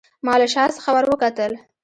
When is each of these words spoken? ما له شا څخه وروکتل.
ما 0.25 0.33
له 0.41 0.47
شا 0.53 0.63
څخه 0.77 0.89
وروکتل. 0.95 1.51